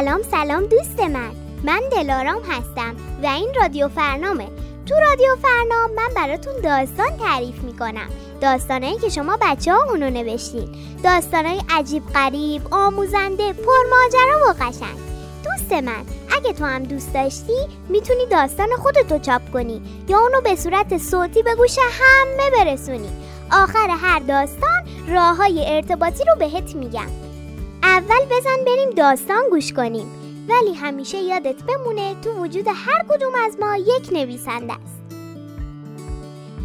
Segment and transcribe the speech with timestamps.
[0.00, 1.30] سلام سلام دوست من.
[1.64, 4.48] من دلارام هستم و این رادیو فرنامه.
[4.86, 8.08] تو رادیو فرنام من براتون داستان تعریف می‌کنم.
[8.40, 10.68] داستانهایی که شما بچه ها اونو نوشتین.
[11.04, 14.98] داستانهای عجیب قریب آموزنده پرماجرا و قشنگ.
[15.44, 16.04] دوست من
[16.36, 21.42] اگه تو هم دوست داشتی می‌تونی داستان خودتو چاپ کنی یا اونو به صورت صوتی
[21.42, 23.10] به گوش همه برسونی.
[23.52, 27.25] آخر هر داستان راه های ارتباطی رو بهت میگم.
[27.82, 30.06] اول بزن بریم داستان گوش کنیم.
[30.48, 35.02] ولی همیشه یادت بمونه تو وجود هر کدوم از ما یک نویسنده است.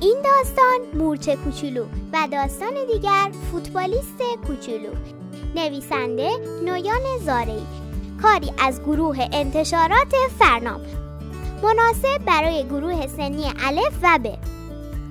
[0.01, 4.89] این داستان مورچه کوچولو و داستان دیگر فوتبالیست کوچولو.
[5.55, 6.29] نویسنده
[6.65, 7.65] نویان زارعی.
[8.21, 10.81] کاری از گروه انتشارات فرنام.
[11.63, 14.27] مناسب برای گروه سنی الف و ب.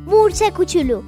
[0.07, 1.03] مورچه کوچولو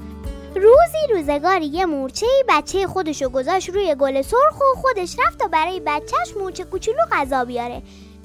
[0.55, 5.81] روزی روزگاری یه مورچه بچه خودشو گذاشت روی گل سرخ و خودش رفت تا برای
[5.81, 7.83] بچهش مورچه کوچولو غذا بیاره.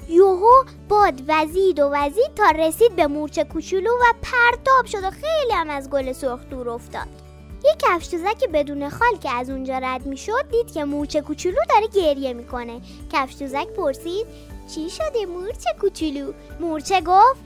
[0.08, 5.52] یوهو باد وزید و وزید تا رسید به مورچه کوچولو و پرتاب شد و خیلی
[5.52, 7.08] هم از گل سرخ دور افتاد.
[7.64, 12.32] یه کفشتوزک بدون خال که از اونجا رد می‌شد دید که مورچه کوچولو داره گریه
[12.32, 12.80] می‌کنه.
[13.12, 14.26] کفشتوزک پرسید
[14.74, 17.40] چی شده مورچه کوچولو؟ مورچه گفت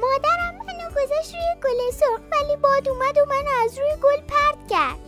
[0.00, 0.57] مادرم
[0.90, 4.98] گذاشت روی گل سرخ ولی باد اومد و منو از روی گل پرت کرد.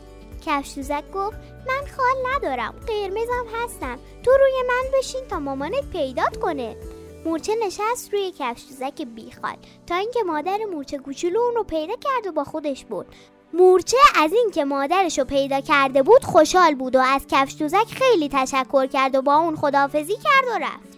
[0.46, 1.36] کفشتوزک گفت
[1.68, 3.98] من خال ندارم قرمزم هستم.
[4.22, 6.76] تو روی من بشین تا مامانت پیدات کنه.
[7.24, 12.32] مورچه نشست روی کفشتوزک بیخال تا اینکه مادر مورچه کوچولو اون رو پیدا کرد و
[12.32, 13.06] با خودش بود
[13.52, 18.86] مورچه از اینکه مادرش رو پیدا کرده بود خوشحال بود و از کفشتوزک خیلی تشکر
[18.86, 20.89] کرد و با اون خدافزی کرد و رفت.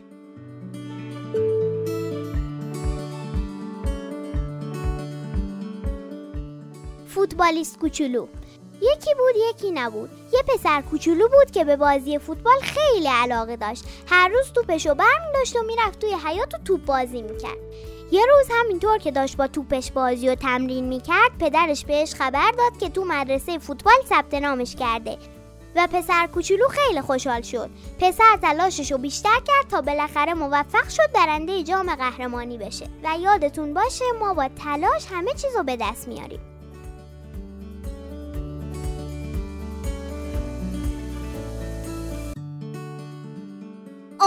[7.33, 8.27] فوتبالیست کوچولو.
[8.83, 10.11] یکی بود یکی نبود.
[10.33, 13.85] یه پسر کوچولو بود که به بازی فوتبال خیلی علاقه داشت.
[14.07, 17.59] هر روز توپشو برمی داشت و می‌رفت توی حیات و توپ بازی می‌کرد
[18.11, 22.79] یه روز همینطور که داشت با توپش بازی و تمرین می‌کرد پدرش بهش خبر داد
[22.81, 25.19] که تو مدرسه فوتبال ثبت نامش کرده
[25.77, 27.71] و پسر کوچولو خیلی خوشحال شد.
[28.01, 32.87] پسر تلاشش رو بیشتر کرد تا بالاخره موفق شد برنده جام قهرمانی بشه.
[33.05, 36.41] و یادتون باشه ما با تلاش همه چیز رو به دست میاریم.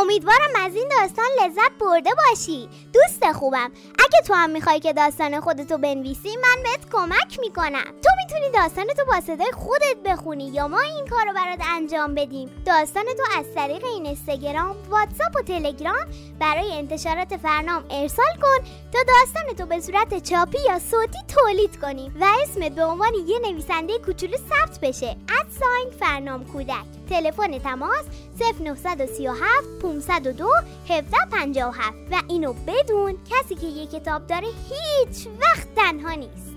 [0.06, 2.70] امیدوارم از این داستان لذت برده باشی.
[2.94, 3.72] دوست خوبم.
[4.00, 7.84] اگه تو هم می‌خوای که داستان خودتو بنویسی من بهت کمک می‌کنم.
[8.04, 12.64] تو می‌تونی داستانتو با صدای خودت بخونی یا ما این کارو برات انجام بدیم.
[12.66, 16.08] داستانتو از طریق این اینستاگرام واتساپ و تلگرام
[16.40, 22.26] برای انتشارات فرنام ارسال کن تا داستانتو به صورت چاپی یا صوتی تولید کنی و
[22.44, 25.18] اسمت به عنوان یه نویسنده کوچولو ثبت بشه.
[25.40, 26.95] ادساین فرنام کودک.
[27.10, 28.06] تلفن تماس
[28.40, 30.50] 0937 502
[30.90, 36.55] 1757 و اینو بدون کسی که یه کتاب داره هیچ وقت تنها نیست.